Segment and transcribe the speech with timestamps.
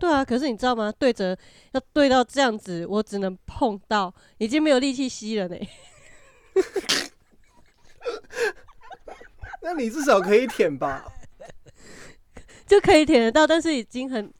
[0.00, 0.92] 对啊，可是你知道吗？
[0.98, 1.36] 对着
[1.72, 5.56] 要对到这样子，我只能碰到，已经没有力气吸了呢。
[9.62, 11.04] 那你至少可以舔吧？
[12.66, 14.32] 就可以舔得到，但是已经很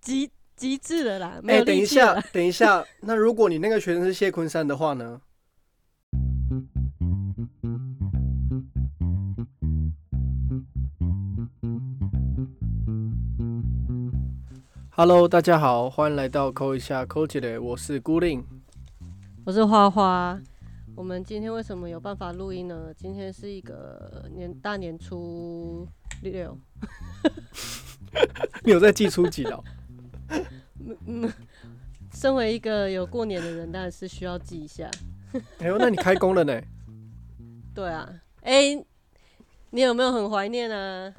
[0.00, 1.40] 极极致了啦。
[1.64, 5.20] 等一下，等一下，那如果你那个学生是谢坤山的话呢
[14.96, 18.46] ？Hello，大家好，欢迎来到扣一下扣姐的，我是孤令。
[19.44, 20.40] 我是花花。
[20.94, 22.94] 我们今天为什么有办法录音呢？
[22.96, 25.84] 今天是一个年大年初
[26.22, 26.56] 六，
[28.62, 29.64] 你有在记初几的哦？
[31.06, 31.28] 嗯，
[32.12, 34.88] 身为一个有过年的人，当然是需要记一下。
[35.58, 36.62] 哎呦，那你开工了呢？
[37.74, 38.08] 对啊，
[38.42, 38.80] 哎、
[39.70, 41.12] 你有没有很怀念啊？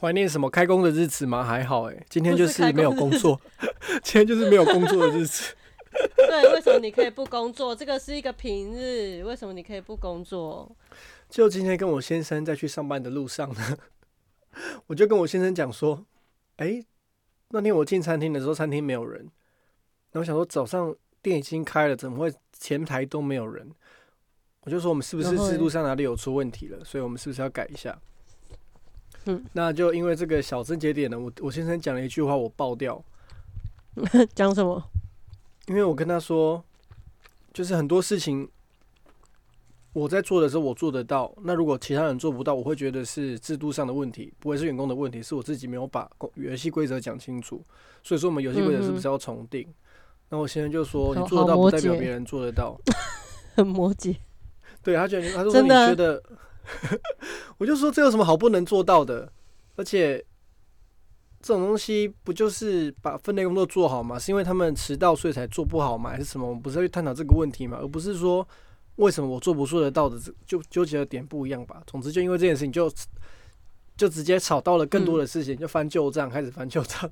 [0.00, 1.44] 怀念什么开工的日子吗？
[1.44, 3.38] 还好哎，今天就是没有工作，
[4.02, 5.54] 今天就是没有工作的日子。
[6.16, 7.76] 对，为什么你可以不工作？
[7.76, 10.74] 这个是一个平日，为什么你可以不工作？
[11.28, 13.76] 就今天跟我先生在去上班的路上呢，
[14.86, 16.06] 我就跟我先生讲说，
[16.56, 16.82] 哎、
[17.50, 19.20] 那天我进餐厅的时候，餐厅没有人，
[20.12, 23.70] 然后我想说早上店已经开了，怎么会前台都没有人？
[24.62, 26.82] 我就说我们是不是制度上哪里有出问题了？
[26.84, 28.00] 所以我们是不是要改一下？
[29.26, 33.02] 嗯，那就因为这个小症节点呢，我我先生讲了一句话，我爆掉，
[34.34, 34.82] 讲什么？
[35.66, 36.62] 因为我跟他说，
[37.52, 38.48] 就是很多事情
[39.92, 47.62] 我在做的时候我做得到，那如果其他人做不到，我会觉得是制度上的问题，不会是员工的问题，是我自己没有把游戏规则讲清楚。
[48.02, 49.66] 所以说我们游戏规则是不是要重定？
[50.28, 52.80] 那我先生就说，你做得到不代表别人做得到。
[53.56, 54.16] 很摩羯。
[54.82, 56.22] 对他觉得，他说你觉得，
[57.58, 59.32] 我就说这有什么好不能做到的？
[59.76, 60.18] 而且
[61.40, 64.18] 这种东西不就是把分类工作做好吗？
[64.18, 66.10] 是因为他们迟到所以才做不好吗？
[66.10, 66.46] 还是什么？
[66.46, 67.78] 我们不是要去探讨这个问题吗？
[67.80, 68.46] 而不是说
[68.96, 71.82] 为什么我做不做得到的，这就纠结的点不一样吧。
[71.86, 72.92] 总之就因为这件事情就
[73.96, 77.10] 就直接吵到了更多的事情，就翻旧账，开始翻旧账。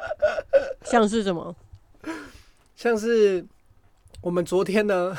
[0.84, 1.54] 像是什么？
[2.76, 3.46] 像是
[4.20, 5.16] 我们昨天呢，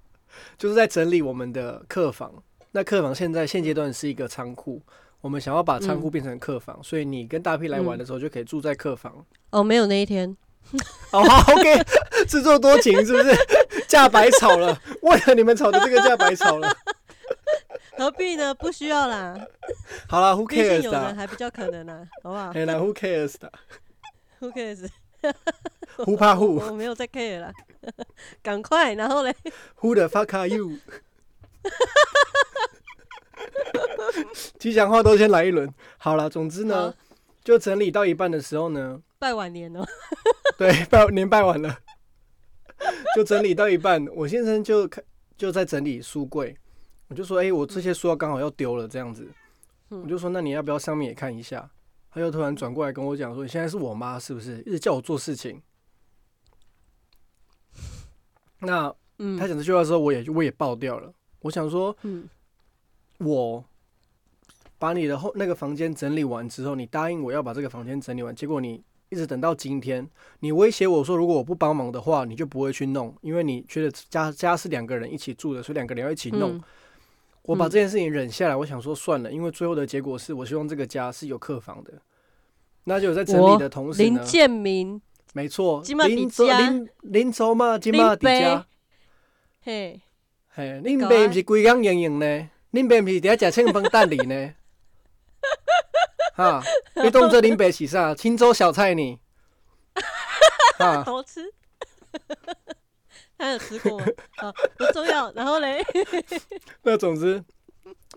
[0.58, 2.42] 就是在整理我们的客房。
[2.78, 4.80] 那客房现在现阶段是一个仓库，
[5.20, 9.26] 我们想要把仓库变成客房，所以你跟大 P 来玩的时候就可以住在客房。
[9.50, 10.36] 哦，没有那一天。
[11.10, 11.82] 哦，好，OK，
[12.28, 13.34] 自作多情是不是？
[13.88, 16.72] 架百草了，为了你们吵的这个架百草了。
[17.98, 18.54] 何必呢？
[18.54, 19.34] 不需要啦，
[20.08, 21.14] 好啦 w h o cares 有人的？
[21.16, 23.50] 还比较可能啊，好不好哎，那 Who cares 的
[24.38, 26.64] ？？Who cares？Who 怕 Who？
[26.64, 27.52] 我没有在 care 了，
[28.40, 29.34] 赶快，然后嘞
[29.80, 30.78] ，，Who the fuck are you？
[34.58, 35.72] 吉祥话都先来一轮。
[35.98, 36.94] 好了，总之呢，
[37.44, 39.86] 就整理到一半的时候呢，拜晚年了。
[40.58, 41.78] 对，拜年拜完了，
[43.14, 45.02] 就整理到一半，我先生就看
[45.36, 46.56] 就在整理书柜，
[47.08, 49.28] 我就说，哎、我这些书要刚好要丢了，这样子，
[49.90, 51.70] 嗯我就说，那你要不要上面也看一下？
[52.10, 54.60] 他又突然转过来跟我讲说，你现在是我妈是不是？
[54.62, 55.62] 一直叫我做事情。
[58.60, 61.12] 那嗯他讲这句话的时候，我也我也爆掉了。
[61.40, 62.28] 我想说，嗯，
[63.18, 63.64] 我
[64.78, 70.08] 把你的后那个房间整理完之后，你答应我要把这个房间整理完，结果你一直等到今天，
[70.40, 76.52] 你威胁我说，如果我不帮忙的话，你就不会去弄，因为你觉得家家是两个人一起住的，所以两个人要一起弄。
[76.52, 76.62] 嗯
[77.42, 81.94] 我把嗯这件事情忍下来，我想说算了，因为最后的结果是我希望这个家是有客房的。
[82.84, 85.00] 那就在整理的同时呢，林建明，
[85.32, 88.66] 没错，林州林林州嘛，金马迪家。
[89.62, 89.98] 嘿，
[90.50, 92.50] 嘿，恁搞啊爸毋是规工营营呢？
[92.72, 94.54] 恁爸毋是伫遐食庆丰蛋里呢？
[96.34, 96.62] 哈，
[97.02, 98.14] 你当做恁爸是啥？
[98.14, 99.18] 青州小菜呢？
[100.78, 101.52] 哈，好吃。
[103.38, 104.06] 他有吃过吗？
[104.36, 105.32] 好，不重要。
[105.32, 105.84] 然后嘞，
[106.82, 107.42] 那总之，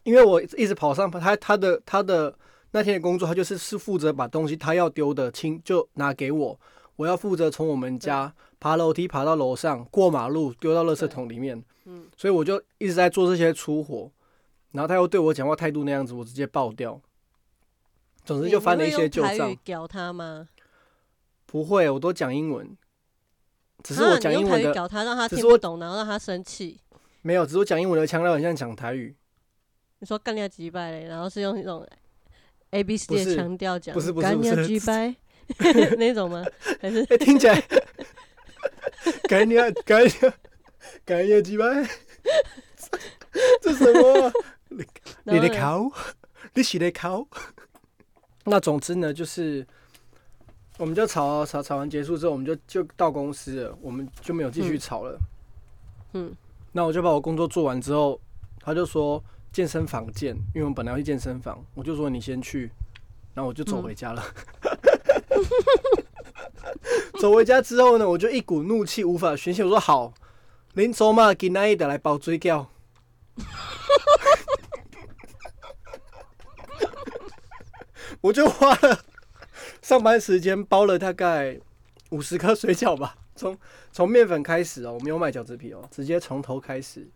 [0.04, 2.36] 因为我一直跑上他他的他的
[2.72, 6.60] 那天的工作，他就是是负责把东西他要丢的清就拿给我，
[6.96, 11.64] 我要负责从我们家爬楼梯爬到楼上，过马路丢到垃圾桶里面。
[11.86, 14.12] 嗯，所以我就一直在做这些粗活，
[14.72, 17.02] 然后他又对我讲话态度那样子，我直接爆掉。
[18.24, 20.48] 总之就翻了一些旧账你屌他吗？
[21.48, 22.78] 不会，我都讲英文，
[23.84, 26.80] 只是啊我讲英文的屌他，让他听不懂，然后让他生气。
[27.24, 29.16] 没有，只是我讲英文的腔调很像讲台语，
[30.00, 31.86] 你说干掉几百嘞，然后是用一种
[32.70, 35.14] A B C 的腔调讲，不是不是干掉几百
[35.98, 36.46] 那种吗？
[36.80, 37.62] 还是 哎、听起来
[39.28, 40.34] 感觉感觉
[41.04, 41.66] 感觉几百，
[43.62, 44.34] 这什么啊？
[45.24, 45.92] 你在然后嘞考？
[46.54, 47.28] 你是的考？
[48.46, 49.66] 那总之呢，就是
[50.78, 55.20] 我们就吵啊吵吵完结束之后，我们就就到公司了，我们就没有继续嗯吵了。
[56.14, 56.36] 嗯，
[56.72, 58.20] 那我就把我工作做完之后，
[58.60, 59.24] 他就说
[59.54, 62.72] 健身房见，因为我们本来要去健身房，我就说你先去，
[63.36, 64.24] 然后我就走嗯回家了。
[67.20, 70.12] 走回家之后呢，我就一股怒气无法宣泄，我说好，
[70.74, 72.68] 林走嘛，今仔日的来包追叫。
[78.22, 79.04] 我就花了
[79.82, 81.60] 上班时间包了大概
[82.12, 83.58] 五十颗水饺吧，从
[83.92, 87.10] 从面粉开始哦，我没有买饺子皮哦，直接从头开始，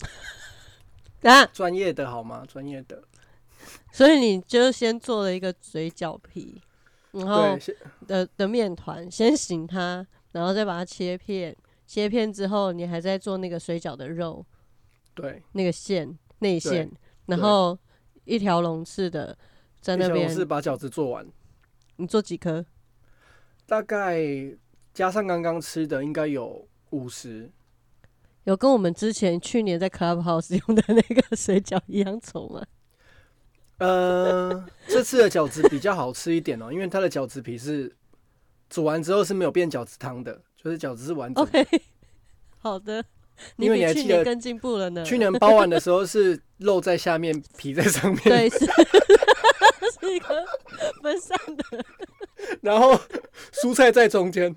[1.22, 2.44] 啊，专业的好吗？
[2.46, 3.02] 专业的，
[3.92, 6.60] 所以你就先做了一个水饺皮，
[7.12, 7.58] 然后
[8.06, 14.44] 的的面团，先醒它，然后再把它切片，切片之后你还在做那个水饺的肉，
[15.14, 16.90] 对，那个馅内馅，
[17.26, 17.78] 然后
[18.24, 19.36] 一条龙式的
[19.80, 21.26] 在那边一小龙，是把饺子做完，
[21.96, 22.64] 你做几颗？
[23.66, 24.20] 大概
[24.92, 27.50] 加上刚刚吃的应该有五十，
[28.44, 32.66] 有跟我们之前去年在 Clubhouse 用的那个水饺一样稠吗？
[33.78, 37.94] 呃，这次的饺子比较好吃一点哦，因为它的饺子皮是
[38.68, 41.48] 煮完之后是没有变饺子汤的，就是饺子是完整
[42.58, 43.02] 好的，
[43.56, 45.02] 你因为你比还记得去年更进步了呢。
[45.02, 48.66] 去年包完的时候是肉在下面，皮在上面，对 是
[50.10, 50.44] 是一个
[51.02, 51.64] 分散的，
[52.62, 52.98] 然后
[53.52, 54.54] 蔬菜在中间，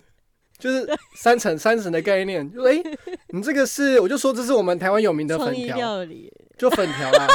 [0.57, 2.51] 就是三层三层的概念。
[2.51, 2.97] 就哎、诶
[3.29, 7.27] 你这个是，我就说这是我们台湾有名的粉条，料理，就粉条啦，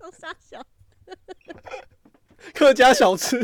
[0.00, 0.60] 公傻小，
[2.52, 3.38] 客家小吃。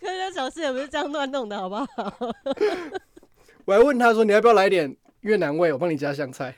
[0.00, 1.86] 客家小吃也不是这样乱弄的，好不好？
[3.64, 6.54] 我还问他说你要不要来点越南味，我帮你加香菜。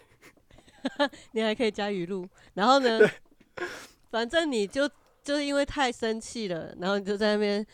[1.33, 3.01] 你还可以加鱼露，然后呢，
[4.17, 4.89] 反正你就
[5.23, 7.65] 就是因为太生气了，然后你就在那边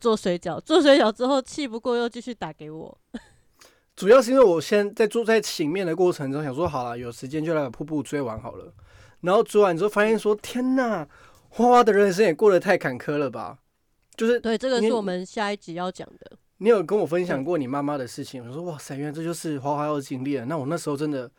[0.00, 2.98] 做水饺，做水饺之后气不过又继续打给我，
[3.94, 8.72] 主要是因为我先在做在醒面的过程中，想说好了，有时间就来把瀑布追完好了。
[9.20, 11.06] 然后追完之后发现说，天呐，
[11.50, 13.58] 花花的人生也过得太坎坷了吧？
[14.16, 16.38] 就是对，这个是我们下一集要讲的。
[16.56, 20.46] 你有跟我分享过你妈妈的事情，我说哇塞，原来这就是花花要经历了。
[20.46, 21.30] 那我那时候真的，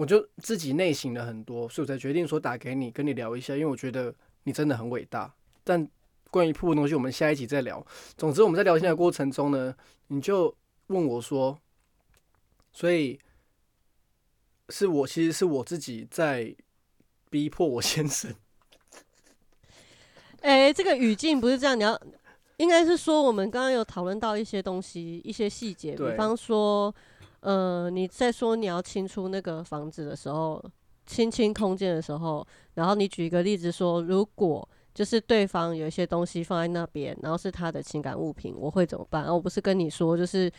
[0.00, 4.14] 我就自己内省了很多，所以我才决定说打给你，跟你聊一下，因为我觉得
[4.44, 5.30] 你真的很伟大。
[5.62, 5.86] 但
[6.30, 7.86] 关于瀑布的东西，我们下一集再聊。
[8.16, 9.76] 总之我们在聊天的过程中呢，
[10.06, 10.56] 你就
[10.86, 11.60] 问我说，
[12.72, 13.20] 所以
[14.70, 16.56] 是我其实是我自己在
[17.28, 18.34] 逼迫我先生。
[20.40, 22.00] 哎、这个语境不是这样，你要
[22.56, 26.94] 应该是说我们刚刚有讨论到一些东西，一些细节，比方说，
[27.40, 30.62] 呃，你在说你要清出那个房子的时候，
[31.06, 39.26] 清清空间的时候，然后你举一个例子说，如果就是对方有一些东西放在那边，然后是他的情感物品，我会怎么办？
[39.26, 40.50] 我不是跟你说，就是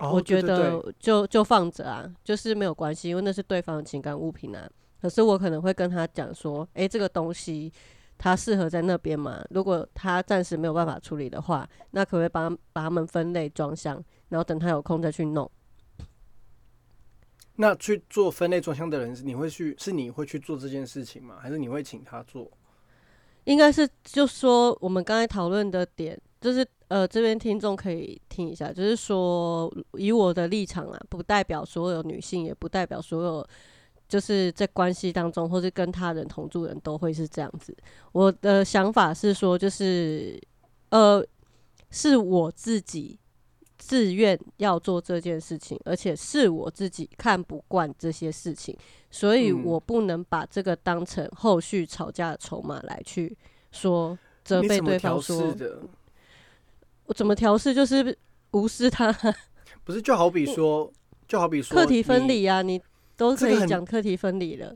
[0.00, 4.68] 哦我觉得就就放着啊，就是没有关系，因为那是对方的情感物品啊。
[5.00, 7.72] 可是我可能会跟他讲说，诶，这个东西
[8.18, 9.42] 它适合在那边嘛？
[9.50, 15.48] 如果他暂时没有办法处理的话，那可不可以帮把它们分类装箱，然后等他有空再去弄？
[17.56, 21.36] 那去做分类装箱的人，你会去是你会去做这件事情吗？
[21.40, 22.50] 还是你会请他做？
[23.44, 33.46] 应该是就说我们刚才讨论的点，就是呃这边听众可以听一下，就是说以我的立场啊，不代表所有女性，也不代表所有
[34.08, 37.76] 就是在关系当中或是跟他人同住人都会是这样子。
[38.12, 40.40] 我的想法是说，就是
[40.90, 41.24] 呃
[41.90, 43.18] 是我自己
[43.78, 48.76] 自愿要做这件事情，而且是我自己看不惯这些事情，
[49.10, 53.36] 所以嗯我不能把这个当成后续吵架的筹码来去
[53.70, 55.82] 说责备对方说的？
[57.06, 58.16] 我怎么调试，就是
[58.52, 59.12] 无视他，
[59.84, 60.90] 不是，就好比说，
[61.28, 62.26] 就好比说，课题分。
[62.26, 62.82] 离啊，你
[63.16, 64.74] 都可以讲课题分离了。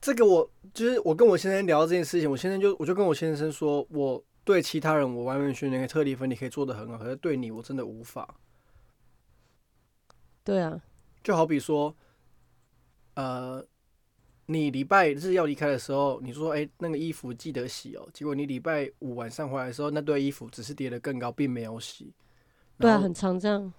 [0.00, 4.20] 这个我就是我跟我先生聊这件事情，我先生就我就跟我先生说，我
[4.50, 8.34] 对其他人我完完全全可以特例分离，可以做的很好，可是对你我真的无法。
[10.42, 10.82] 对啊，
[11.22, 11.94] 就好比说，
[13.14, 13.64] 呃，
[14.46, 18.08] 你礼拜日要离开的时候，你说，哎、那个衣服记得洗哦。
[18.12, 22.12] 结果你礼拜五晚上回来的时候，那堆衣服只是叠得更高，并没有洗。
[22.76, 23.72] 对啊，很常这样。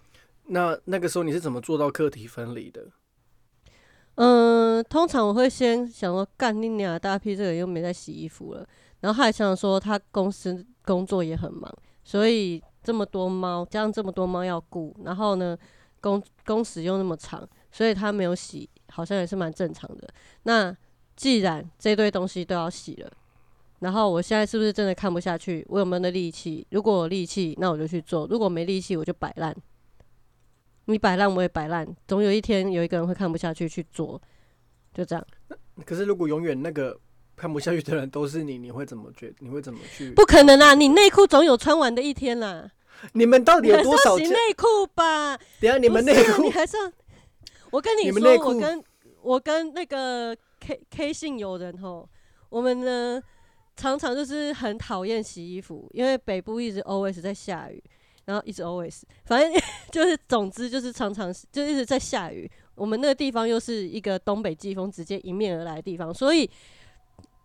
[0.45, 2.87] 那那个时候你是怎么做到课题分离的？
[4.15, 8.65] 嗯，通常我会先想说，干你娘，大屁这个人又没在洗衣服了。
[9.01, 11.71] 然后他还想说，他公司工作也很忙，
[12.03, 15.57] 所以这么多猫，加上这么多猫要顾，然后呢，
[15.99, 20.07] 工工时又那么长，所以他没有洗，好像也是蛮正常的。
[20.43, 20.75] 那
[21.15, 23.11] 既然这堆东西都要洗了，
[23.79, 25.65] 然后我现在是不是真的看不下去？
[25.69, 26.65] 我有没有那力气？
[26.69, 29.55] 如果有力气，那我就去做；如果没力气，我就摆烂。
[30.85, 34.21] 你摆烂，我也摆烂，总有一天有一个人会看不下去去做，
[34.93, 35.25] 就这样。
[35.85, 36.99] 可是如果永远那个
[37.41, 39.33] 看不下去的人都是你，你会怎么觉？
[39.39, 40.11] 你会怎么去？
[40.11, 40.75] 不可能啊！
[40.75, 42.69] 你内裤总有穿完的一天啦。
[43.13, 45.35] 你们到底有多少洗内裤吧？
[45.59, 46.77] 等下你们内裤，你还是
[47.71, 48.83] 我跟你说，我跟
[49.23, 52.07] 我跟那个 K K 姓友人吼，
[52.49, 53.23] 我们呢。
[53.77, 57.81] 常常就是很讨厌洗衣服，因为北部一直 always 在下雨，
[58.25, 62.51] 然后一直 always，反正 就是总之就是常常就一直在下雨。
[62.75, 66.47] 我们那个地方又是一个东北季风直接迎面而来的地方，所以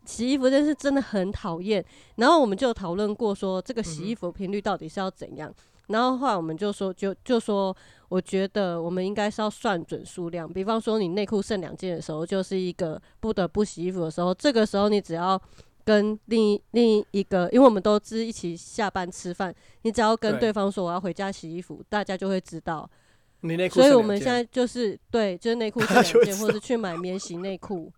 [0.06, 1.84] 洗衣服真是真的很讨厌。
[2.14, 5.52] 然后我们就讨论过说，这个洗衣服频率到底是要怎样。
[5.88, 7.76] 然后后来我们就说，就就说，
[8.08, 10.50] 我觉得我们应该是要算准数量。
[10.50, 15.40] 比方说，你内裤剩两件的时候，就是一个不得不洗衣服的时候，这个时候你只要。
[15.86, 22.90] 跟另一另一个，因为我们都是一起下班吃饭，你只要跟对方说我要回家洗衣服，大家就会知道。
[23.42, 27.92] 你内裤，所以我们现在就是对，就是内裤剩两件，或者去买免洗内裤，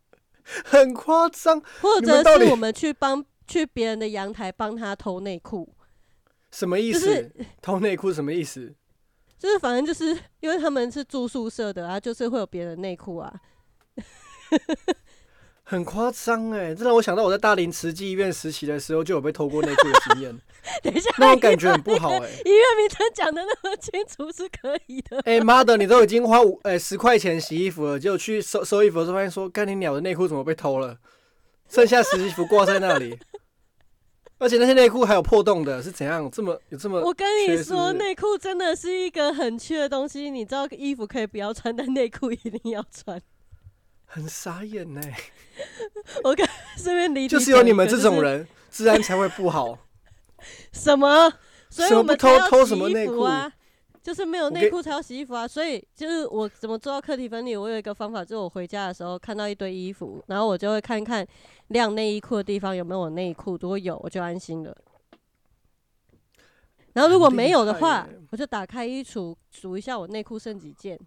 [0.64, 1.62] 很夸张。
[1.80, 5.72] 或者是我们去帮去别人的阳台帮他偷内裤，
[6.50, 7.30] 什么意思？
[7.62, 8.74] 偷内裤什么意思？
[9.38, 13.32] 就是反正就是因为他们是住宿舍的啊，就是会有别人内裤啊。
[15.70, 20.34] 很夸张哎，这让我想到我在大林慈济医院实习的时候就有被偷过内裤的经验。
[20.82, 22.16] 等一下，那种感觉很不好哎。
[22.46, 25.20] 医院名称讲的那么清楚是可以的。
[25.28, 30.96] 哎妈的，你都已经花五哎十块钱洗衣服了，结果去收收衣服的时候发现说，干你鸟的内裤怎么被偷了？
[31.68, 33.18] 剩下实习服挂在那里，
[34.38, 36.30] 而且那些内裤还有破洞的，是怎样？
[36.30, 36.98] 这么有这么？
[37.02, 40.30] 我跟你说，内裤真的是一个很缺的东西。
[40.30, 43.20] 你知道衣服可以不要穿，但内裤一定要穿。
[44.10, 45.00] 很傻眼呢，
[46.24, 49.78] 我看这边离就是有你们这种人，治安才会不好。
[50.72, 51.32] 什么？
[51.70, 53.52] 所以我们偷偷什么内裤啊？
[54.02, 55.46] 就是没有内裤才要洗衣服啊！
[55.46, 57.54] 所以就是我怎么做到课题分离？
[57.54, 61.26] 我有一个方法，就是我回家的时候看到一堆衣服，然后我就会看看
[61.66, 64.74] 晾内衣裤的地方有没有内裤，如果有我就安心了。
[66.94, 70.98] 然后如果没有的话，我就打开衣橱数一下我内裤剩几件。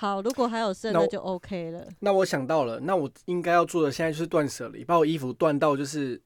[0.00, 1.84] 好，如果还有剩，那就 OK 了。
[1.98, 6.22] 那我想到了，那我应该要做的现在就是断舍离，把我衣服断到就是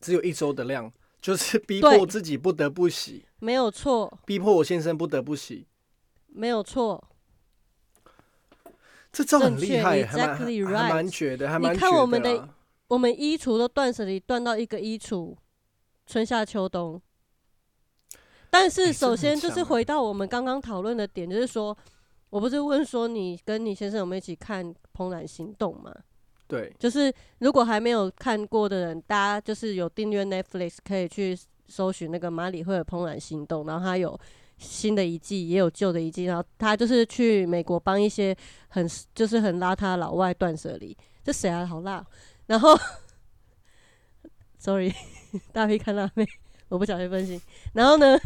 [0.00, 0.88] 只有一周的量，
[1.20, 3.24] 就是 逼迫自己不得不洗。
[3.40, 4.16] 没有错。
[4.24, 5.66] 逼迫我先生不得不洗。
[6.28, 7.02] 没有错。
[9.12, 12.48] 这招很厉害，还蛮还蛮绝的，还蛮你看我们的，
[12.86, 15.34] 我们衣橱都断舍离断到一个衣橱，
[16.06, 17.02] 春夏秋冬。
[18.50, 21.76] 但是首先就是回到我们刚刚讨论的点，就是说。
[22.30, 25.94] 我不是问说你跟你先生有没有一起看《怦然心动》吗？
[26.48, 34.18] 对，就是如果还没有看过的人，大家就是有订阅 Netflix 可以去搜寻那个马里会的《怦然心动》，然后他有
[34.58, 38.36] 新的一季，也有旧的一季，然后他就是去美国帮一些
[38.68, 40.96] 很就是很邋遢老外断舍离。
[41.24, 41.66] 这谁啊？
[41.66, 42.06] 好辣！
[42.46, 42.78] 然后
[44.58, 44.92] ，sorry，
[45.52, 46.24] 大 P 看辣妹，
[46.68, 47.40] 我不小心分心。
[47.72, 48.16] 然后呢？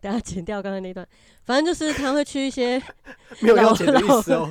[0.00, 1.06] 等下剪掉刚才那段，
[1.44, 2.78] 反正就是他会去一些
[3.40, 4.48] 没有要剪的意思哦，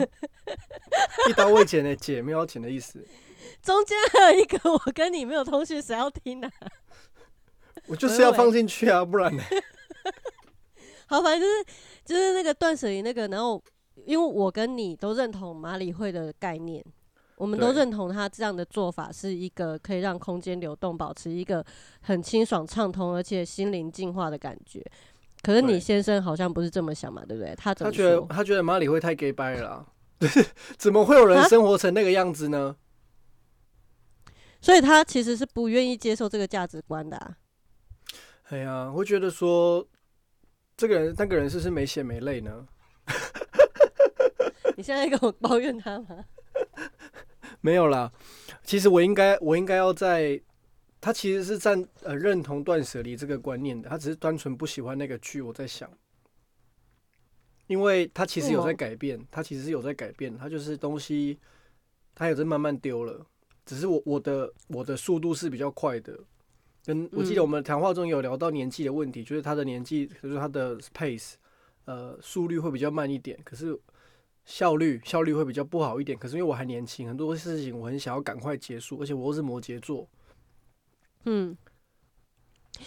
[1.29, 3.05] 一刀未剪的剪没有要剪的意思。
[3.61, 6.49] 中间还有一个我跟你没有通讯，谁要听呢？
[7.87, 9.43] 我就是要放进去啊，不然呢？
[11.07, 11.65] 好，反正就是
[12.03, 13.63] 就是那个断舍离那个，然后
[14.05, 16.83] 因为我跟你都认同马里会的概念，
[17.37, 21.63] 我们都认同他这样的做法是一个可以让空间流动，保持一个
[22.01, 24.83] 很清爽畅通，而且心灵净化的感觉。
[25.45, 27.53] 可是你先生好像不是这么想嘛，对不对？
[27.55, 29.85] 他他觉得他觉得马里会太 gay 掰了，
[30.77, 32.75] 怎么会有人生活成那个样子呢？
[34.59, 37.35] 所以他其实是不愿意接受这个价值观的。
[38.49, 39.87] 哎呀，我觉得说
[40.75, 42.67] 这个人那个人是不是没血没泪呢？
[44.75, 46.25] 你现在跟我抱怨他吗？
[47.61, 48.11] 没有啦，
[48.63, 50.41] 其实我应该我应该要在。
[51.05, 55.39] 他其实是赞呃认同断舍离这个观念的，他只是单纯不喜欢那个剧。
[55.39, 55.87] 我在想，
[57.67, 61.37] 因为他其实有在改变，他其实是有在改变，他就是东西
[62.15, 63.23] 他有在慢慢丢了，
[63.67, 66.17] 只是我我的我的速度是比较快的。
[66.83, 71.33] 跟我记得我们谈话中有聊到年纪的问题，就是他的年纪，就是他的 pace
[71.85, 73.79] 呃速率会比较慢一点，可是
[74.43, 76.17] 效率效率会比较不好一点。
[76.17, 80.09] 可是因为我还年轻，很多事情我很想要赶快结束，而且我又是摩羯座。
[81.25, 81.57] 嗯，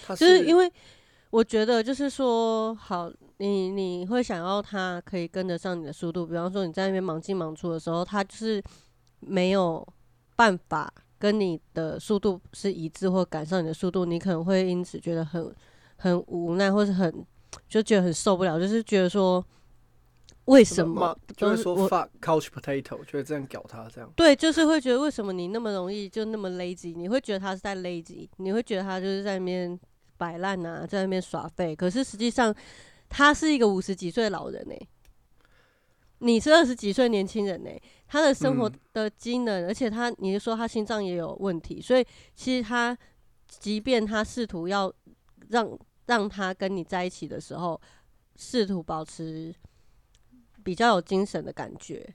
[0.09, 0.73] 就是因为
[1.31, 6.27] 我觉得，就是说，好，你你会想要他可以跟得上你的速度。
[6.27, 8.63] 比方说，你在那边忙进忙出的时候，他就是
[9.21, 9.87] 没有
[10.37, 15.55] 办法跟你的速度是一致或赶上你的速度，你可能会因此觉得很
[15.97, 17.27] 很无奈，或是很
[17.69, 19.45] 就觉得很受不了，就是觉得说
[20.49, 24.11] 为什么就会说 fuck couch potato，就会这样搞他这样。
[24.17, 26.95] 对，就是会觉得为什么你那么容易就那么 lazy？
[26.97, 29.79] 你会觉得他是在 lazy，你会觉得他就是在那边
[30.17, 31.77] 摆烂啊，在那边耍废。
[31.77, 32.55] 可是实际上
[33.11, 34.75] 他是一个五十几岁的老人呢、
[36.21, 37.71] 你是二十几岁年轻人呢、
[38.07, 42.97] 他的生活嗯的机能，而且他你是说他心脏也有问题，所以其实他
[43.47, 44.91] 即便他试图要
[45.51, 47.79] 让让他跟你在一起的时候，
[48.37, 49.55] 试图保持
[50.69, 52.07] 比较有精神的感觉，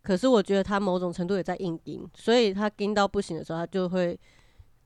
[0.00, 4.16] 可是我觉得他某种程度也在硬盯，所以他盯到不行的时候，他就会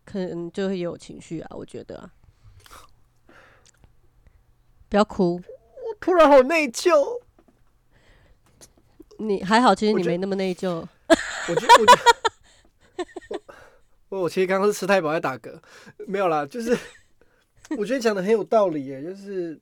[0.06, 2.10] 可能就会有情绪啊，我觉得啊，
[4.88, 5.38] 不要哭，
[6.00, 7.20] 突然好内疚，
[9.18, 10.70] 你还好，其实你没那么内疚，
[11.50, 11.94] 我觉得我觉
[12.96, 13.40] 得
[14.08, 15.60] 我 我其实刚刚是吃太饱在打嗝，
[16.06, 16.74] 没有啦，就是
[17.76, 19.60] 我觉得讲的很有道理耶，就是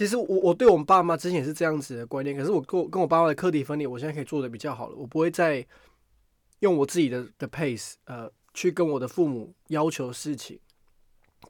[0.00, 5.62] 其实我我对我们爸妈之前也是这样子的观念，可是我跟我跟我爸妈的课题分离，我现在可以做的比较好了，我不会再
[6.60, 10.58] 用我自己的的 pace 呃去跟我的父母要求事情，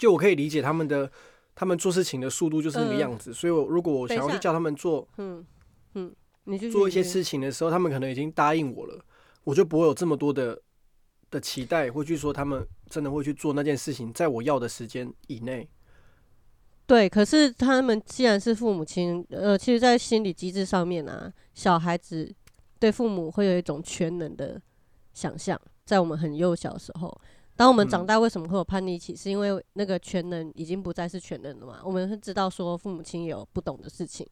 [0.00, 1.08] 就我可以理解他们的
[1.54, 5.46] 他们做事情的速度就是那个嗯样子，所以我如果我想要去叫他们做嗯
[5.94, 9.00] 嗯，你就做一些事情的时候，他们可能已经答应我了，
[9.44, 10.60] 我就不会有这么多的
[11.30, 15.68] 的期待，会去说他们真的会去做那件事情，在我要的时间以内。
[16.90, 22.28] 对，可是他们既然是父母亲，呃，其实，在心理机制上面啊，小孩子
[22.80, 24.60] 对父母会有一种全能的
[25.12, 27.20] 想象，在我们很幼小的时候。
[27.54, 29.14] 当我们长嗯大，为什么会有叛逆期？
[29.14, 31.78] 是因为那个全能已经不再是全能了嘛？
[31.84, 34.26] 我们会知道说父母亲有不懂的事情，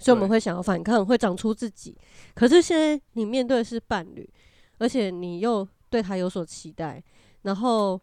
[0.00, 1.96] 所以我们会想要反抗，会长出自己。
[2.34, 4.28] 可是现在你面对的是伴侣，
[4.78, 7.00] 而且你又对他有所期待，
[7.42, 8.00] 然后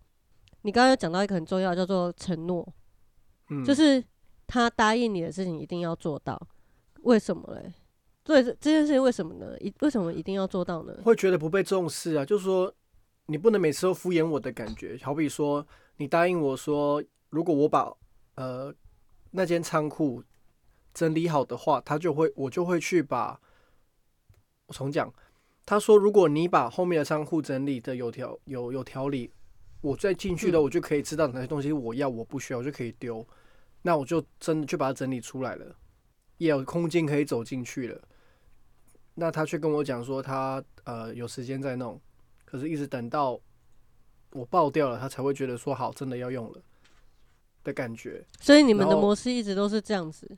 [0.61, 2.65] 你刚刚有讲到一个很重要，叫做承诺。
[3.49, 4.03] 嗯，就是
[4.47, 6.39] 他答应你的事情一定要做到，
[7.01, 7.73] 为什么嘞？
[8.23, 9.57] 对这这件事情为什么呢？
[9.59, 10.93] 一为什么一定要做到呢？
[11.03, 12.73] 会觉得不被重视啊，就是说
[13.25, 14.97] 你不能每次都敷衍我的感觉。
[15.01, 15.65] 好比说，
[15.97, 17.91] 你答应我说，如果我把
[18.35, 18.73] 呃
[19.31, 20.23] 那间仓库
[20.93, 23.39] 整理好的话，他就会我就会去把。
[24.67, 25.11] 我重讲，
[25.65, 29.31] 他说，如果你把后面的仓库整理的有条有有条理，
[29.81, 33.25] 我再进去的，嗯我就可以知道哪些东西我要，我不需要，我就可以丢。
[33.81, 35.75] 那我就真的去把它整理出来了，
[36.37, 38.01] 也有空间可以走进去了。
[39.15, 41.99] 那他却跟我讲说他呃有时间在弄，
[42.45, 43.39] 可是一直等到
[44.31, 46.61] 我爆掉了，他才会觉得说好，真的要用了
[47.63, 48.25] 的感觉。
[48.39, 50.37] 所以你们的模式一直都是这样子。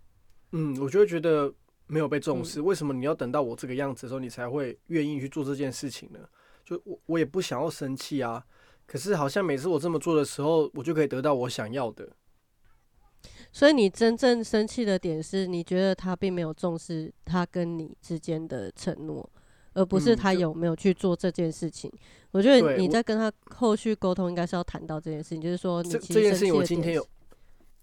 [0.51, 1.53] 嗯，我就会觉得
[1.87, 2.61] 没有被重嗯视。
[2.61, 6.19] 为什么你要等到我这个样子的时候，你才会愿意去做这件事情呢？
[6.63, 8.43] 就我我也不想要生气啊，
[8.87, 12.09] 可是好像每次我这么做的时候，我就可以得到我想要的。
[13.51, 19.29] 所以你真正生气的点是你觉得他并没有重视他跟你之间的承诺，
[19.73, 21.91] 而不是他有没有去做这件事情。
[22.31, 27.05] 我觉得你在跟他后续沟通，应该是要谈到这件事情，就是说你这件事情，我今天有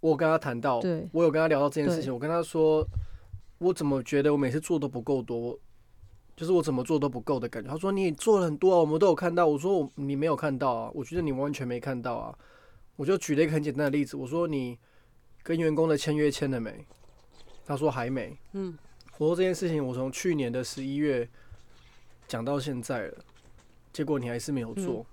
[0.00, 2.87] 我跟他谈到，对我有跟他聊到这件事情，我跟他说，
[3.59, 5.59] 我怎么觉得我每次做都不够多，
[6.35, 7.68] 就是我怎么做都不够的感觉。
[7.70, 9.46] 他说你做了很多啊，我们都有看到。
[9.46, 12.38] 我说我你没有看到啊，我觉得你完全没看到啊。
[12.96, 14.78] 我就举了一个很简单的例子，我说你
[15.48, 16.84] 跟员工的签约签了没？
[17.64, 18.37] 他说还没。
[18.52, 18.76] 嗯，
[19.16, 21.26] 我说这件事情我从去年的十一月
[22.26, 23.24] 讲到现在了，
[23.90, 25.06] 结果你还是没有做。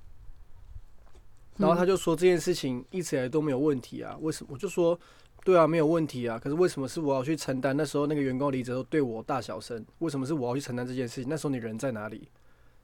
[1.56, 4.50] 然后他就说这件事情一直以来都没有问题啊，为什么？
[4.52, 5.00] 我就说，
[5.46, 6.38] 对啊，没有问题啊。
[6.38, 7.78] 可是为什么是我要去承担？
[7.78, 11.30] 那时候那个员工离职都对我大小声，为什么是我要去承担这件事情？
[11.30, 12.28] 那时候你人在哪里？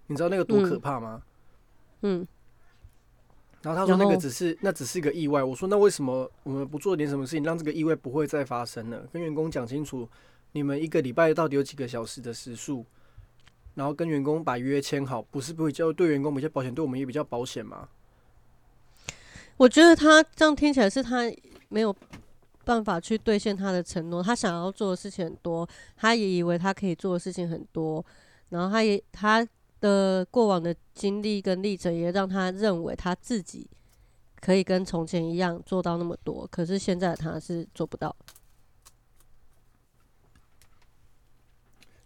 [0.07, 1.21] 你知道那个多可怕吗？
[2.03, 2.25] 嗯，
[3.63, 5.43] 然后他说那个只是那只是一个意外。
[5.43, 9.03] 我说那为什么我们不做点什么事情，让这个意外不会再发生呢？
[9.13, 10.07] 跟员工讲清楚，
[10.53, 12.85] 你们一个礼拜到底有几个小时的时数，
[13.75, 17.87] 然后跟员工把约签好，不是不会叫对员工比较保险，对我们也比较保险吗？
[19.57, 21.31] 我觉得他这样听起来是他
[21.69, 21.95] 没有
[22.65, 28.03] 办法去兑现他的承诺，他想要做的事情很多，他也以为他可以做的事情很多，
[28.49, 29.47] 然后他也他
[29.81, 33.69] 的过往的经历跟历程也让他认为他自己
[34.39, 38.15] 可以跟从前一样做到那么多，可是现在的他是做不到。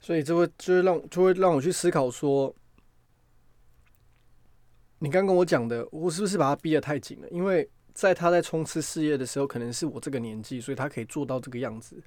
[0.02, 2.56] 所以这会就会让就会让我去思考说，
[5.00, 7.30] 你刚跟我讲的，我是不是把他逼得太紧了？
[7.30, 12.02] 因为在他在冲刺事业的时候，可能是我这个年纪，所以他可以做到这个样子。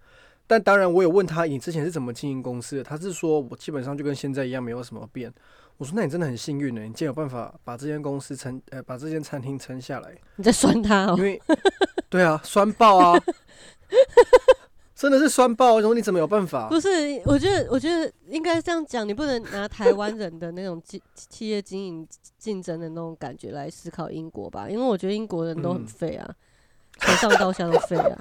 [0.48, 5.32] 但当然，我有问他你之前是怎么经营公司的，他是说我基本上就跟现在一样，没有什么变。
[5.76, 10.10] 我说那你真的很幸运呢，你竟然有办法把这间公司撑，呃，把这间餐厅撑下来。
[10.36, 11.22] 你在酸他哦因？
[11.22, 11.40] 为
[12.08, 13.22] 对啊，酸爆啊，
[14.96, 15.74] 真的是酸爆。
[15.74, 16.66] 我说你怎么有办法？
[16.68, 16.88] 不是，
[17.26, 22.08] 我觉得，我觉得应该这样讲，你不能拿台湾人的那种企 企业经营
[22.38, 26.34] 竞争的那种感觉来思考英国吧，因为我觉得英国人都很嗯废啊，
[26.98, 28.16] 从上到下都废啊。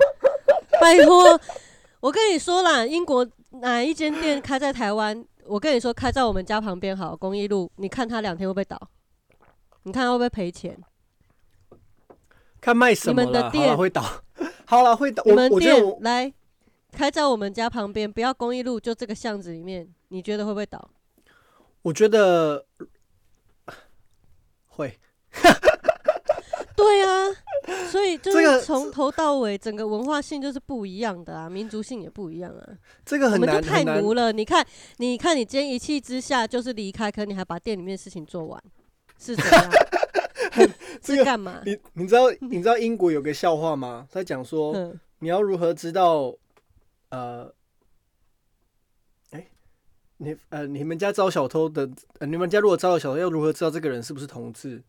[0.80, 1.40] 拜托，
[2.00, 3.28] 我跟你说啦，英国
[3.62, 5.26] 哪一间店开在台湾？
[5.46, 8.78] 我跟你说，开在我们家旁边好，公益路，你看他两天会不会倒？
[9.84, 10.78] 你看他会不会赔钱？
[12.60, 14.04] 看卖什么的店了，会倒。
[14.66, 15.24] 好了，会倒。
[15.26, 16.34] 我你们店来
[16.92, 20.92] 开在我们家旁边，不要公益路，就这个巷子里面，你觉得会不会倒？
[21.82, 22.66] 我觉得
[24.66, 25.00] 会。
[26.78, 27.26] 对啊，
[27.90, 32.70] 所以就这个是从头到尾，整个文化性就是不一样的啊，民族性也不一样啊。
[33.04, 33.84] 这个很我们就太。
[33.84, 34.32] 奴了。
[34.32, 34.64] 你看，
[34.98, 38.62] 你看，你今天一气之下就是离开，可你还把店里面的事情做完，
[39.18, 39.72] 是怎样？
[41.02, 41.62] 这个是干嘛？
[41.66, 44.08] 你你知道你知道英国有个笑话吗？
[44.12, 46.36] 在讲说嗯，你要如何知道
[47.10, 47.52] 呃，
[49.32, 49.48] 哎、
[50.18, 54.84] 你呃你们家招小偷的，呃你们家如果招了小偷，要如何知道这个人是不是同志？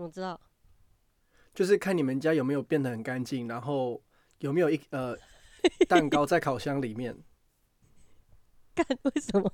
[0.00, 0.40] 怎么知道？
[1.52, 4.00] 就是看你们家有没有变得很干净，然后
[4.38, 5.16] 有没有一呃
[5.88, 7.14] 蛋糕在烤箱里面。
[8.74, 9.52] 干为什么？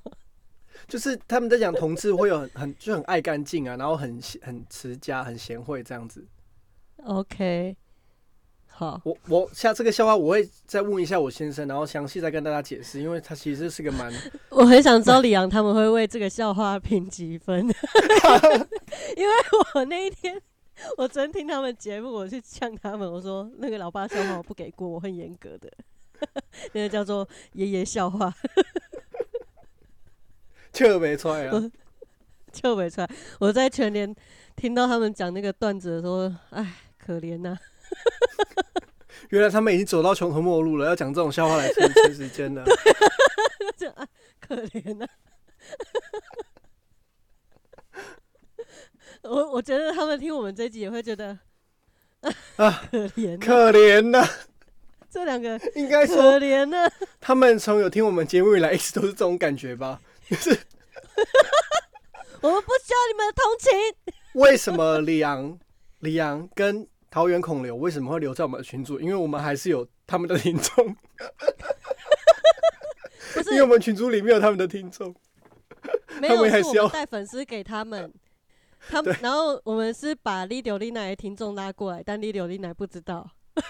[0.87, 6.25] 就是他们在讲同志会有很很 就很爱干净啊，然后很很持家、很贤惠这样子。
[6.99, 7.77] OK，
[8.69, 14.13] 好，我我下这个笑话我会再问一下我先生，然后详细再跟大家解释，因为他其实是个蛮
[14.51, 17.61] 我很想知道李阳他们会为这个笑话评几分，
[19.17, 19.35] 因为
[19.75, 20.41] 我那一天
[20.99, 25.71] 我昨天听他们节目，我去呛他们，我说那个老爸笑话我不给过，我很严格的，
[26.75, 28.35] 那个叫做爷爷笑话，
[30.73, 31.71] 特别出来啊。
[32.53, 33.11] 就没出来。
[33.39, 34.17] 我在全年
[34.55, 37.55] 听到他们讲那个段子的时候，哎，可怜呐、
[39.31, 42.65] 原来他们已经走到穷途末路了，要讲这种笑话来撑撑时间了。
[43.77, 44.07] 就啊，
[44.41, 45.07] 可怜呐、
[49.23, 51.39] 我我觉得他们听我们这集也会觉得
[52.57, 54.29] 啊可怜呐、可怜呐、
[55.11, 56.89] 这两个应该说可怜呐、
[57.21, 60.01] 他们从有听我们节目以来，一直都是这种感觉吧？
[60.31, 60.51] 是
[62.41, 63.73] 我们不需要你们的同情。
[64.35, 65.59] 为什么李阳、
[66.01, 69.01] 李阳跟桃园孔刘为什么会留在我们的群组？
[69.01, 70.95] 因为我们还是有他们的听众，
[73.33, 75.15] 不是因为我们群组里面有他们的听众。
[76.21, 78.13] 没有是我们们还是要带粉丝给他们，
[78.91, 83.31] 他们然后我们是把 Lidio Lina 的听众拉过来，但 Lidio Lina 不知道。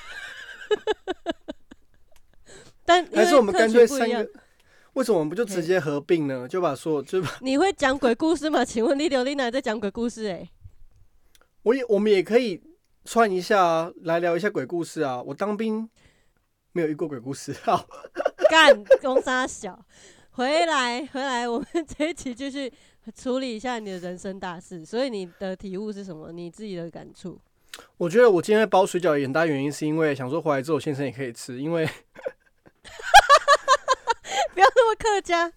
[2.84, 4.28] 但还是我们客干脆三个？
[4.94, 6.48] 为什么我们不就直接合并呢？
[6.48, 8.64] 就把所有就把 你会讲鬼故事吗？
[8.64, 10.50] 请问 Lidio Lina 在讲鬼故事、欸？
[11.62, 12.60] 我也我们也可以
[13.06, 15.22] 串一下啊，来聊一下鬼故事啊。
[15.22, 15.88] 我当兵
[16.72, 17.86] 没有遇过鬼故事，好，
[18.50, 19.80] 干公杀小，
[20.32, 21.66] 回来回来，我们
[21.96, 22.70] 这一期继续
[23.14, 24.84] 处理一下你的人生大事。
[24.84, 26.32] 所以你的体悟是什么？
[26.32, 27.40] 你自己的感触？
[27.96, 31.86] 我觉得我今天包水饺，很大原因是因为想说回来之后先生也可以吃，因为
[34.52, 35.52] 不要那么客家，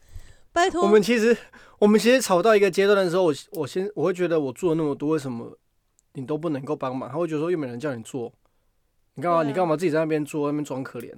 [0.53, 0.83] 拜托。
[0.83, 1.35] 我们其实
[1.79, 5.57] 我们其实吵到一个阶段的时候，我我先我会觉得我做了那么多，为什么
[6.13, 7.09] 你都不能够帮忙？
[7.09, 8.33] 他会觉得说又没人叫你做，
[9.13, 11.13] 你干嘛、啊你干嘛自己在那边做，那边装可怜？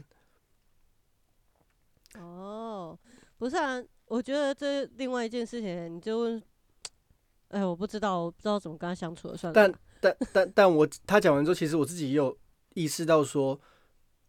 [2.19, 2.97] 哦，
[3.37, 6.43] 不是啊，我觉得这另外一件事情，你就问，
[7.49, 9.73] 哎，我不知道，我不知道怎么跟他相处了，算了但。
[10.03, 12.35] 但但但我他讲完之后，其实我自己也有
[12.73, 13.61] 意识到说，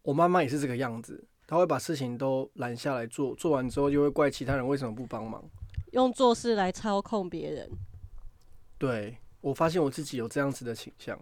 [0.03, 5.43] 我妈妈也是这个样子，她会把事情都揽下来做，做完之后就会怪其他人为什么不帮忙。
[5.93, 7.71] 用做事来操控别人，
[8.77, 11.19] 对我发现我自己有这样子的倾向，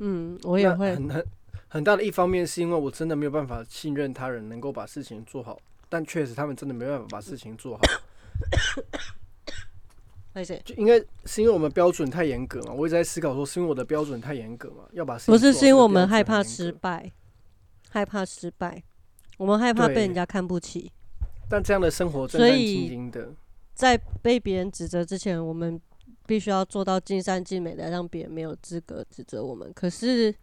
[0.00, 1.26] 嗯，我也会，很很
[1.66, 5.58] 很大的一方面是因为我真的没有办法信任他人能够把事情做好，
[5.88, 7.82] 但确实他们真的没办法把事情做好，
[10.34, 12.74] 而且就应该是因为我们标准太严格嘛。
[12.74, 14.86] 我一直在思考说，是因为我的标准太严格嘛？
[14.92, 17.10] 要把事情不是是因为我们害怕失败，
[17.88, 18.82] 害怕失败，
[19.38, 20.92] 我们害怕被人家看不起，
[21.48, 23.32] 但这样的生活战所战以兢兢的。
[23.74, 25.80] 在被别人指责之前，我们
[26.26, 29.72] 必须要做到尽善尽美的，让别人没有资格指责我们。
[29.74, 30.34] 可是，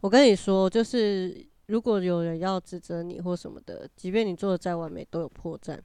[0.00, 5.78] 我跟你说，就是如果有人要指责你或什么的，即便你做的再完美，都有破绽。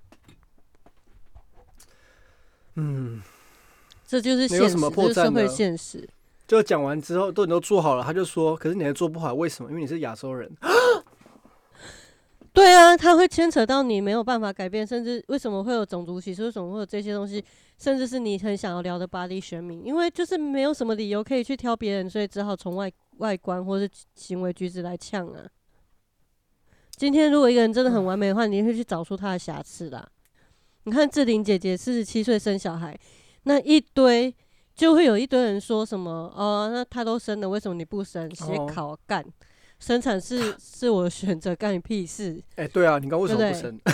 [2.76, 3.22] 嗯，
[4.06, 6.08] 这就是现实，有什么破这是社会现实。
[6.46, 9.70] 就讲完之后都你都做好了，他就说，可是你还做不好，为什么？
[9.70, 10.52] 因为你是亚洲人。
[12.54, 17.44] 对啊，它会牵扯到你没有办法改变，甚至为什么会有种族歧视，为什么会有这些东西，
[17.80, 25.50] 甚至是你很想要聊的巴黎选民，因为就是没有什么理由可以去挑别人，所以只好从外外观或是行为举止来呛啊。
[26.96, 30.08] 今天如果一个人真的很完美的话，你会去找出他的瑕疵啦。
[30.84, 32.96] 你看志玲姐姐四十七岁生小孩，
[33.46, 34.34] 那一堆
[34.76, 38.34] 就会有一堆人说什么哦，那她都生了，为什么你不生？
[38.36, 39.26] 写哦考干，
[39.84, 42.42] 生产是是我的选择，干你屁事！
[42.56, 43.78] 哎、对啊，你刚为什么不生？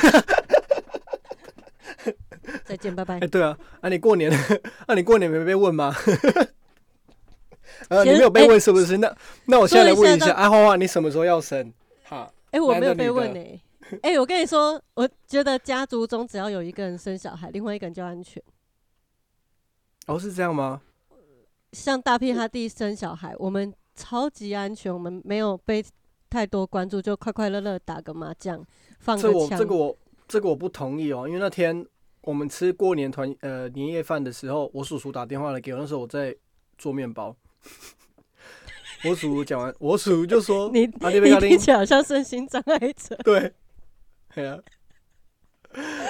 [2.63, 3.27] 再见，拜拜哎、。
[3.27, 4.31] 对啊，啊，你过年，
[4.85, 5.91] 啊，你过年没被问吗？
[7.87, 8.99] 呃， 你没有被问是不是？
[8.99, 11.73] 那那我现在来问一下，说一下啊，花花，你什么时候要生？
[12.03, 13.61] 好，哎、我没有被问的呢、
[14.03, 18.39] 哎、我跟你说，我觉得家族中只要有一个人生小孩，另外一个人就安全。
[20.05, 20.81] 哦，是这样吗？
[21.71, 25.83] 像大屁他弟生小孩，我们超级安全，我们没有被
[26.29, 28.65] 太多关注，就快快乐乐打个麻将，
[28.99, 29.41] 放这个枪。
[29.41, 31.85] 我这个我这个我不同意哦，因为那天
[32.21, 36.33] 我们吃过年团呃年夜饭的时候，我叔叔打电话来给我，那时候我在
[36.77, 37.35] 做面包。
[39.05, 43.53] 我叔叔讲完，我叔叔就说：“你啊，你听起来好像身心障碍者， 对，
[44.33, 44.59] 对啊，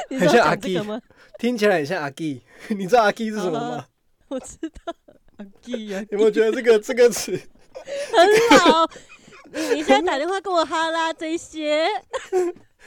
[0.10, 1.02] 很像阿讲这个 Key 吗？
[1.38, 2.42] 听起来很像阿基。
[2.70, 3.88] 你知道阿基是什么吗？
[4.30, 4.94] 我知道，
[5.38, 7.40] 阿 Key 啊，有没有觉得这个这个词？
[8.50, 8.90] 很好。
[9.52, 11.88] 你你现在打电话跟我哈拉这些，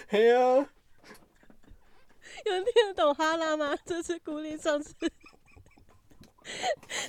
[0.07, 0.37] 嘿呀、
[2.45, 3.75] 有人听得懂哈拉吗？
[3.85, 4.95] 这次孤立上次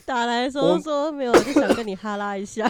[0.05, 2.67] 打来说我说没有，就想跟你哈拉一下，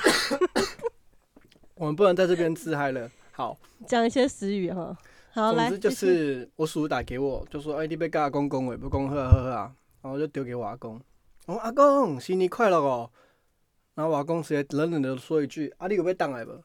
[1.76, 3.10] 我们不能在这边自嗨了。
[3.32, 4.98] 好，讲一些死语哈。
[5.32, 9.72] 好，来，总之就是我叔叔打给我，就说：“哎、你被跟阿公讲话，不讲好啊好啊好啊。”
[10.04, 11.02] 然后就丢给我阿公，
[11.46, 13.10] 我说：“阿公，新年快乐哦！”
[13.95, 16.63] 然后我阿公直接冷冷的说一句：“啊，你有要等来无？”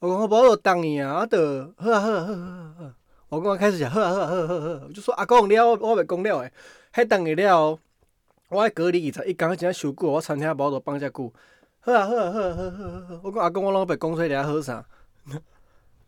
[0.00, 2.92] 我讲：“我无有等你啊，啊，得好啊好啊好啊好啊好。”
[3.28, 6.52] 我讲开始讲：“好啊好啊好啊好啊好啊。”我就说：“阿公了，我我袂讲了诶，
[6.92, 7.78] 迄等你了。
[8.50, 11.32] 我爱隔离二十一天，真伤久，我餐厅无都放遮久。
[11.80, 12.84] 好啊好啊好啊好啊好
[13.14, 13.20] 啊！
[13.24, 14.84] 我讲阿公，我拢袂讲出来好啥？
[15.26, 15.40] 然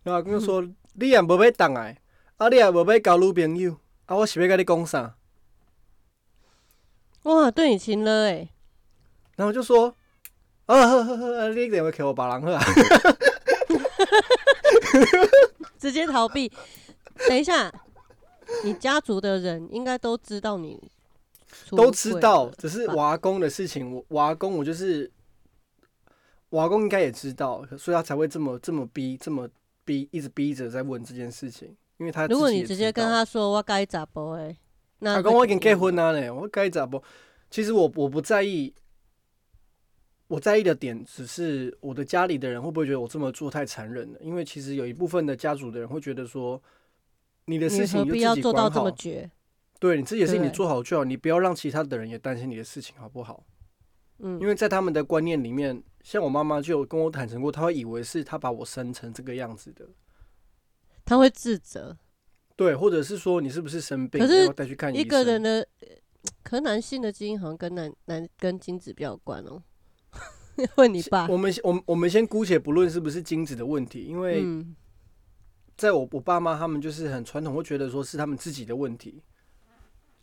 [0.07, 0.62] 后阿公就说
[0.94, 2.00] ：“你也无要等来，
[2.37, 3.76] 啊，你也无要交女朋友，
[4.07, 5.16] 啊，我是要甲你讲啥？”
[7.24, 8.50] 哇，对你亲了哎，
[9.37, 9.94] 然后就说
[10.66, 12.62] ：“啊，好好好，啊，你电话给我别人去啊。
[15.79, 16.50] 直接逃避。
[17.29, 17.72] 等一下，
[18.64, 20.79] 你家族的人应该都知道你”
[21.70, 25.11] 都知道，只是吧我阿公的事情，我我阿公我就是，
[26.50, 29.48] 我阿公应该也知道，所以他才会这么这么逼，这么
[29.85, 34.55] 逼，一直逼着在问这件事情，因为他如果你直接跟他说我该咋播哎，
[34.98, 37.02] 那阿会公我已经结婚了呢，我该咋播？
[37.50, 38.74] 其实我我不在意，
[40.29, 44.19] 我在意的点只是我的家里的人会不会觉得我这么做太残忍了？
[44.21, 46.61] 因为其实有一部分的家族的人会觉得说，
[47.45, 49.31] 你的事情你要自己做到这么，绝？
[49.79, 53.45] 对你自己的事情你做好就好，你不要让其他的人也担心你的事情，好不好？
[54.19, 59.87] 嗯，因为在他们的观念里面，像我妈妈就有跟我坦诚过，她会以为是她把我生成这个样子的，
[61.05, 61.97] 她会自责。
[62.57, 65.69] 对，或者是说你是不是生病，可是要带去看一个人的，
[66.43, 69.62] 可男性的基因好像跟男男跟精子比较有关哦。
[70.77, 74.75] 问你爸，我们我们我们先姑且不论是不是精子的问题，因为嗯，
[75.77, 79.23] 在我我爸妈他们就是很传统，会觉得说是他们自己的问题，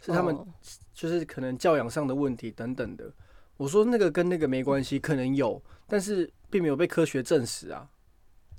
[0.04, 0.48] 是他们哦
[0.94, 3.12] 就是可能教养上的问题等等的。
[3.58, 7.90] 我说那个跟那个没关系，可能有，但是并没有被科学证实啊。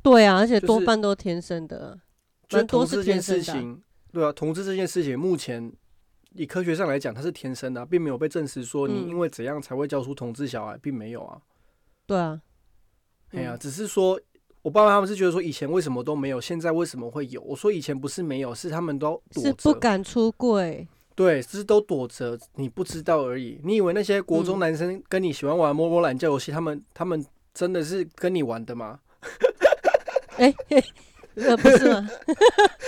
[0.02, 1.98] 对啊，而且多半都天生的啊。
[2.46, 3.82] 就是多是同志这件事情，
[4.12, 5.72] 对啊，同志这件事情，目前
[6.34, 11.40] 以科学上来讲，它是天生的啊、并没有被证实说你嗯因为怎样才会教出同志小孩，并没有啊。
[12.06, 12.40] 对啊，
[13.32, 14.20] 哎呀、嗯只是说
[14.62, 17.40] 我爸妈他们是觉得说以前为什么都没有，现在为什么会有？
[17.42, 20.86] 我说以前不是没有，是他们都躲是不，敢出柜。
[21.14, 23.60] 对，只是都躲着，你不知道而已。
[23.62, 28.98] 你以为那些国中嗯男生跟你喜欢玩摸摸懒觉游戏，他们他们真的是跟你玩的吗？
[30.38, 30.52] 哎、
[31.34, 32.10] 不是吗？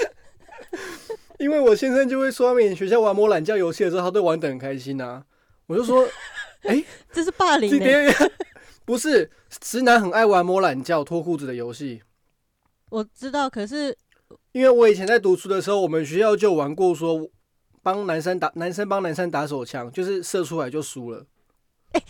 [1.39, 5.25] 因为我先生就会说，他们学校玩摸懒觉游戏的时候，他都玩的很开心啊。
[5.67, 6.09] 我就说，
[6.65, 7.71] 哎这是霸凌、
[8.87, 12.03] 不是直男很爱玩摸懒觉、脱裤子的游戏。
[12.89, 13.95] 我知道，可是
[14.53, 17.29] 因为我以前在读书的时候，我们学校就玩过说
[17.83, 21.27] 帮男生打男生帮男生打手枪，就是射出来就输了。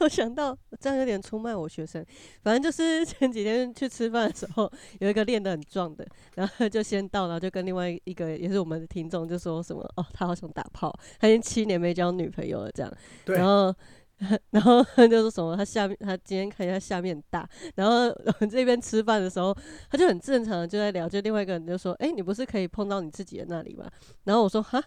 [0.00, 2.04] 我想到，这样有点出卖我学生。
[2.42, 6.04] 反正就是前几天去吃饭的时候，有一个练得很壮的，
[6.34, 12.92] 然后就先到，然后就跟另外一个也是我们的听众就说什么哦，他好想打炮，他已经七年没交女朋友了这样。
[13.24, 13.72] 对然后
[14.50, 19.54] 然后他就说什么他下面他今天看一下下面大，然后我们这边吃饭的时候，
[19.90, 23.90] 他就很正常的就在聊，就另外一个人就说，哎、你不是可以碰到你自己的那里吗？
[24.24, 24.82] 然后我说哈，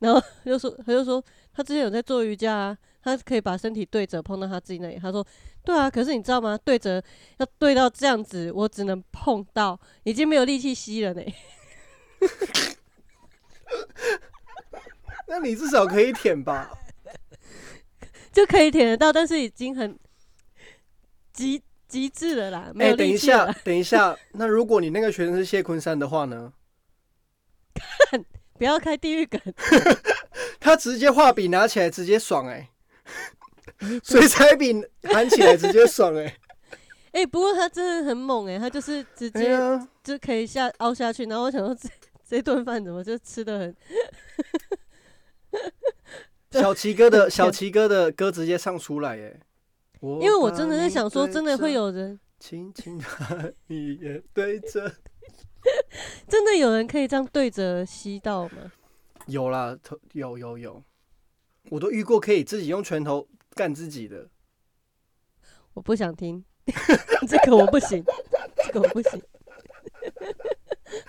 [0.00, 1.22] 然后就说他就说
[1.54, 4.98] 他之前有在做瑜伽啊，他可以把身体对折碰到他自己那里。
[4.98, 5.26] 他说
[5.64, 6.58] 对啊，可是你知道吗？
[6.62, 7.02] 对折
[7.38, 11.22] 要对到这样子，我只能碰到，已经没有力气吸了呢。
[15.26, 16.70] 那你至少可以舔吧？
[18.34, 19.98] 就可以舔得到，但是已经很
[21.32, 22.72] 极极致了啦。
[22.74, 26.52] 没哎、有等一下等一下， 那如果你那个学生是谢坤山的话呢？
[28.10, 28.24] 看
[28.58, 29.40] 不要开地狱梗。
[30.60, 32.70] 他直接画笔拿起来直接爽哎、
[33.78, 36.36] 哎水彩笔含起来直接爽哎、
[37.12, 39.58] 哎、不过他真的很猛哎、他就是直接
[40.02, 41.88] 就可以下凹下去，然后我想说这
[42.26, 43.76] 这顿饭怎么就吃的很，
[46.62, 49.40] 小齐哥的 小齐哥的歌直接唱出来耶、
[50.00, 54.92] 因因为我真的在想说，真的会有人，轻轻的，你也对着。
[56.28, 58.70] 真的有人可以这样对着吸到吗？
[59.26, 59.78] 有啦，
[60.12, 60.82] 有有有，
[61.70, 64.28] 我都遇过可以自己用拳头干自己的。
[65.72, 66.44] 我不想听，
[67.26, 68.04] 这个我不行，
[68.66, 69.22] 这个我不行。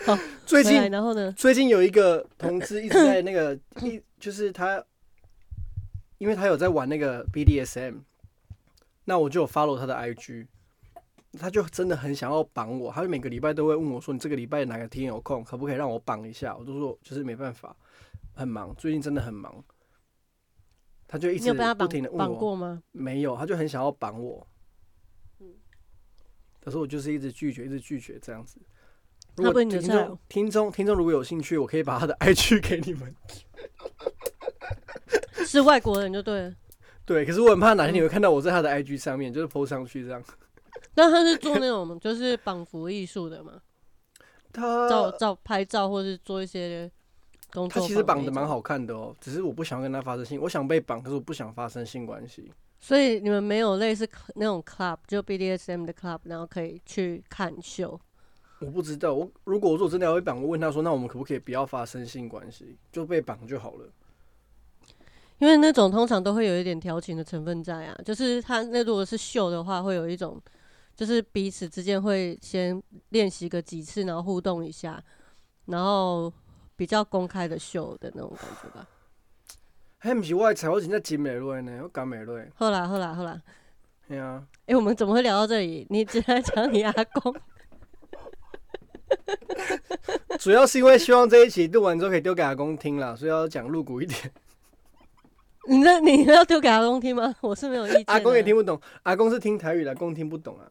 [0.05, 1.31] 好最近然后呢？
[1.33, 4.83] 最近有一个同志一直在那个一， 就是他，
[6.25, 7.99] 因为他有在玩那个 BDSM，
[9.03, 10.47] 那我就有 follow 他的 IG，
[11.37, 17.77] 他就真的很想要绑我，他就每个礼拜都会问我说：“你这个礼拜哪个天有空，可不可以让我绑一下？”我就说：“就是没办法，
[18.33, 19.63] 很忙，最近真的很忙。”
[21.07, 22.81] 他就一直不停的问我，绑过吗？
[22.91, 24.47] 没有，他就很想要绑我，
[26.59, 28.59] 可是我就是一直拒绝，一直拒绝这样子。
[29.35, 33.15] 如果他不是你的听众听众听众如果有兴趣，我可以把他的 IG 给你们。
[35.45, 36.53] 是外国人就对了。
[37.05, 40.23] 对，可是我很怕哪天你会看到我在他的 IG 上面，就是 PO 上去这样。
[40.95, 43.61] 那他是做那种就是绑符艺术的嘛？
[44.51, 46.89] 照他照照拍照，或是做一些
[47.51, 47.81] 工作。
[47.81, 52.51] 他其实绑的蛮，好看的哦，只是我不想跟他发生性，我想被绑，可是我不想发生性关系。
[52.79, 57.99] 所以你们没有类似那种 club，就 BDSM 的 club，然后可以去看秀。
[58.59, 63.89] 我不知道，我如果我说我真的要被绑，我问他说，那我们可不可以不要发生性关系，就被绑就好了。
[65.39, 70.41] 因为那种通常都会有一点调情的成分在啊，就是他那如果是秀的话，会有一种
[70.95, 75.03] 就是彼此之间会先练习个几次，然后互动一下，
[75.65, 76.31] 然后
[76.77, 78.87] 比较公开的秀的那种感觉吧。
[79.99, 82.39] 嘿，不是我的菜，我真正真美落呢，我敢美落。
[82.55, 83.41] 后来后来后来，
[84.07, 85.85] 对啊，哎、我们怎么会聊到这里？
[85.89, 87.35] 你只在讲你阿公，
[90.39, 94.31] 主要是因为希望这一期录完之后可以丢给阿公听啦，所以要讲露骨一点。
[95.67, 97.33] 你那你要丢给阿公听吗？
[97.41, 98.13] 我是没有意见、啊。
[98.13, 100.69] 阿公也听，不懂，阿公是听台语的，阿公听不懂啊。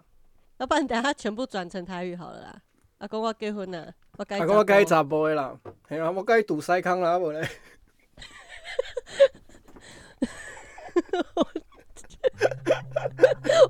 [0.59, 2.57] 要不然等下全部转成台语好了啦。
[2.98, 5.52] 阿公，我结婚了，我该阿公我该查甫的啦，
[5.88, 7.44] 系啊，我该堵塞康啦，无咧。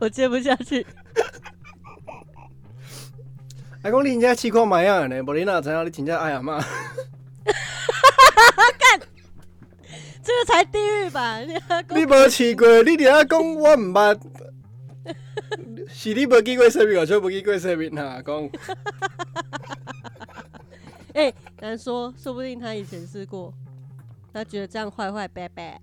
[0.01, 0.87] 我接不下去。
[3.83, 6.63] 阿公你真正试看卖啊呢，无你哪知影你真正爱阿嬷？
[10.25, 11.39] 这个才地狱吧？
[11.45, 14.19] 你阿公你无试过，你伫遐讲我毋捌。
[15.89, 18.23] 是你无见过生命，我就无见过生命啊！
[18.25, 18.51] 讲
[21.13, 23.53] 哎， 难说，说不定他以前试过，
[24.33, 25.77] 他觉得这样坏坏 bad bad。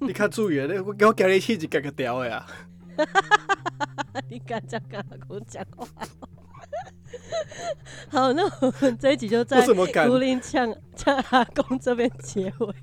[0.00, 0.66] 你较注意啊！
[0.66, 2.46] 你我我叫你去一格个调的啊！
[4.28, 5.86] 你敢这样跟阿公讲话？
[8.08, 10.16] 好，那我们这一集就我在竹？
[10.18, 12.74] 林呛呛阿公这边结尾。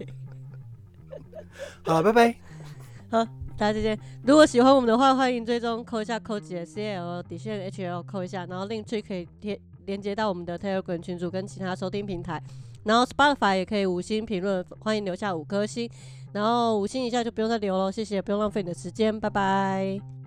[1.83, 2.35] 好，拜拜。
[3.11, 3.25] 好
[3.57, 3.99] 大家再见！
[4.23, 12.41] 如果喜欢我们的话，欢迎追踪扣一下扣几的 C L 底线 H L 扣一下，然后另去可以贴连接到我们的 Telegram 群组跟其他收听平台，
[12.83, 15.89] 然后 Spotify 也可以五星评论，欢迎留下五颗星，
[16.33, 20.24] 然后五星以下就不用再留了，谢谢，不用浪费你的时间，拜拜。